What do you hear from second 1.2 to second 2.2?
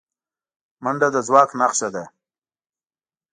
ځواک نښه ده